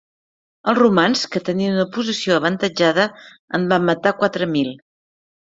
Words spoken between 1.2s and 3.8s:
que tenien una posició avantatjada, en